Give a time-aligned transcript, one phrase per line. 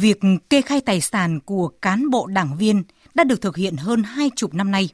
[0.00, 2.82] Việc kê khai tài sản của cán bộ đảng viên
[3.14, 4.88] đã được thực hiện hơn hai chục năm nay.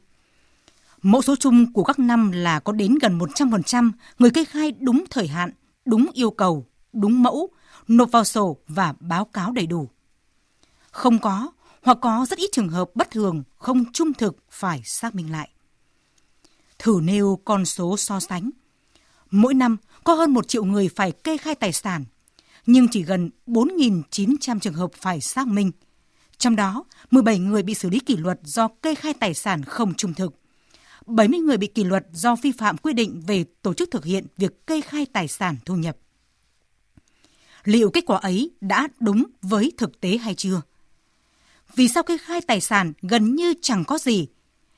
[1.01, 5.03] Mẫu số chung của các năm là có đến gần 100% người kê khai đúng
[5.09, 5.51] thời hạn,
[5.85, 7.49] đúng yêu cầu, đúng mẫu,
[7.87, 9.89] nộp vào sổ và báo cáo đầy đủ.
[10.91, 11.51] Không có
[11.83, 15.49] hoặc có rất ít trường hợp bất thường không trung thực phải xác minh lại.
[16.79, 18.49] Thử nêu con số so sánh.
[19.31, 22.05] Mỗi năm có hơn một triệu người phải kê khai tài sản,
[22.65, 25.71] nhưng chỉ gần 4.900 trường hợp phải xác minh.
[26.37, 29.93] Trong đó, 17 người bị xử lý kỷ luật do kê khai tài sản không
[29.93, 30.33] trung thực.
[31.05, 34.25] 70 người bị kỷ luật do vi phạm quy định về tổ chức thực hiện
[34.37, 35.97] việc kê khai tài sản thu nhập.
[37.63, 40.61] Liệu kết quả ấy đã đúng với thực tế hay chưa?
[41.75, 44.27] Vì sao kê khai tài sản gần như chẳng có gì,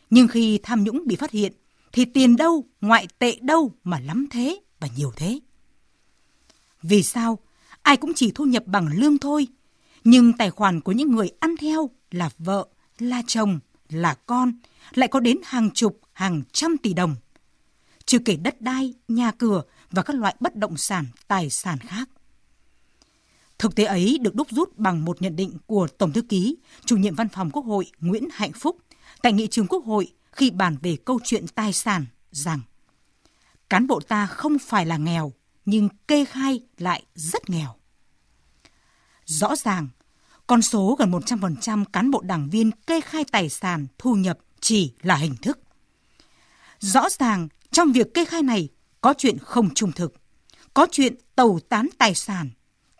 [0.10, 1.54] nhưng khi tham nhũng bị phát hiện
[1.92, 5.40] thì tiền đâu, ngoại tệ đâu mà lắm thế và nhiều thế?
[6.82, 7.40] Vì sao
[7.84, 9.48] ai cũng chỉ thu nhập bằng lương thôi,
[10.04, 12.68] nhưng tài khoản của những người ăn theo là vợ,
[13.00, 14.54] là chồng, là con
[14.94, 17.16] lại có đến hàng chục, hàng trăm tỷ đồng.
[18.06, 22.10] Chưa kể đất đai, nhà cửa và các loại bất động sản, tài sản khác.
[23.58, 26.98] Thực tế ấy được đúc rút bằng một nhận định của Tổng thư ký, chủ
[26.98, 28.78] nhiệm văn phòng Quốc hội Nguyễn Hạnh Phúc
[29.22, 32.60] tại nghị trường Quốc hội khi bàn về câu chuyện tài sản rằng
[33.70, 35.34] cán bộ ta không phải là nghèo,
[35.66, 37.76] nhưng kê khai lại rất nghèo.
[39.26, 39.88] Rõ ràng,
[40.48, 44.94] con số gần 100% cán bộ đảng viên kê khai tài sản thu nhập chỉ
[45.02, 45.60] là hình thức.
[46.80, 48.70] Rõ ràng, trong việc kê khai này
[49.02, 50.14] có chuyện không trung thực,
[50.74, 52.50] có chuyện tàu tán tài sản,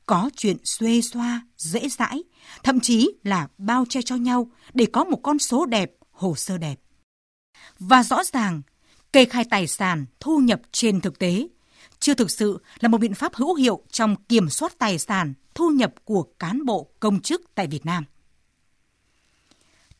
[0.06, 2.24] có chuyện xuê xoa, dễ dãi,
[2.64, 6.58] thậm chí là bao che cho nhau để có một con số đẹp, hồ sơ
[6.58, 6.80] đẹp.
[7.80, 8.62] Và rõ ràng,
[9.14, 11.48] kê khai tài sản thu nhập trên thực tế
[12.04, 15.70] chưa thực sự là một biện pháp hữu hiệu trong kiểm soát tài sản thu
[15.70, 18.06] nhập của cán bộ công chức tại Việt Nam.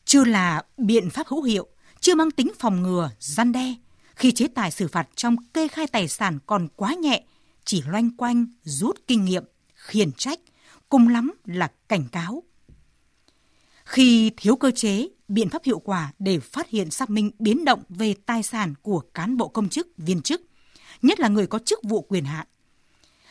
[0.04, 1.66] Chưa là biện pháp hữu hiệu,
[2.00, 3.74] chưa mang tính phòng ngừa, gian đe,
[4.14, 7.24] khi chế tài xử phạt trong kê khai tài sản còn quá nhẹ,
[7.64, 10.40] chỉ loanh quanh rút kinh nghiệm, khiển trách,
[10.88, 12.42] cùng lắm là cảnh cáo.
[13.84, 17.82] Khi thiếu cơ chế, biện pháp hiệu quả để phát hiện xác minh biến động
[17.88, 20.42] về tài sản của cán bộ công chức, viên chức,
[21.04, 22.46] nhất là người có chức vụ quyền hạn.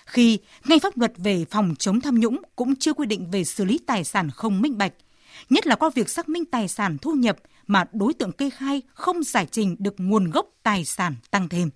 [0.05, 3.65] Khi ngay pháp luật về phòng chống tham nhũng cũng chưa quy định về xử
[3.65, 4.93] lý tài sản không minh bạch,
[5.49, 8.81] nhất là qua việc xác minh tài sản thu nhập mà đối tượng kê khai
[8.93, 11.69] không giải trình được nguồn gốc tài sản tăng thêm.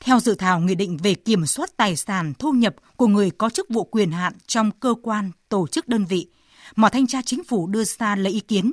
[0.00, 3.50] Theo dự thảo nghị định về kiểm soát tài sản thu nhập của người có
[3.50, 6.28] chức vụ quyền hạn trong cơ quan, tổ chức đơn vị
[6.76, 8.72] mà thanh tra chính phủ đưa ra lấy ý kiến.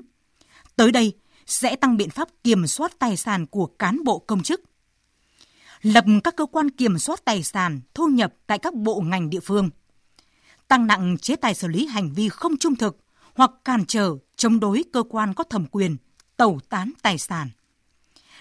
[0.75, 1.13] Tới đây
[1.45, 4.61] sẽ tăng biện pháp kiểm soát tài sản của cán bộ công chức.
[5.81, 9.39] Lập các cơ quan kiểm soát tài sản thu nhập tại các bộ ngành địa
[9.39, 9.69] phương.
[10.67, 12.97] Tăng nặng chế tài xử lý hành vi không trung thực
[13.35, 15.97] hoặc cản trở chống đối cơ quan có thẩm quyền,
[16.37, 17.49] tẩu tán tài sản.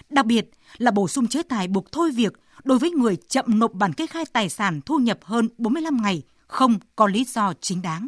[0.09, 3.73] Đặc biệt là bổ sung chế tài buộc thôi việc đối với người chậm nộp
[3.73, 7.81] bản kê khai tài sản thu nhập hơn 45 ngày không có lý do chính
[7.81, 8.07] đáng.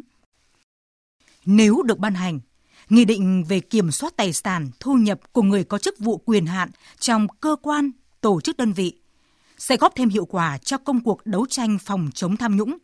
[1.44, 2.40] Nếu được ban hành,
[2.88, 6.46] Nghị định về kiểm soát tài sản thu nhập của người có chức vụ quyền
[6.46, 7.90] hạn trong cơ quan,
[8.20, 9.00] tổ chức đơn vị
[9.58, 12.78] sẽ góp thêm hiệu quả cho công cuộc đấu tranh phòng chống tham nhũng.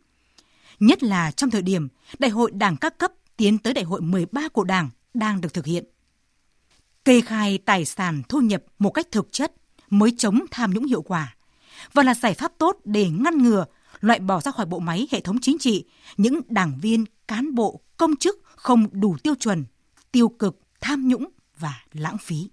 [0.79, 1.87] Nhất là trong thời điểm
[2.19, 5.65] Đại hội Đảng các cấp tiến tới Đại hội 13 của Đảng đang được thực
[5.65, 5.83] hiện.
[7.05, 9.53] Kê khai tài sản thu nhập một cách thực chất
[9.89, 11.35] mới chống tham nhũng hiệu quả
[11.93, 13.65] và là giải pháp tốt để ngăn ngừa,
[13.99, 15.85] loại bỏ ra khỏi bộ máy hệ thống chính trị
[16.17, 19.65] những đảng viên, cán bộ, công chức không đủ tiêu chuẩn,
[20.11, 22.49] tiêu cực, tham nhũng và lãng phí.